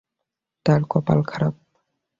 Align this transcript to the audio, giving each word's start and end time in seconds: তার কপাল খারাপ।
তার 0.65 0.81
কপাল 0.89 1.19
খারাপ। 1.23 1.55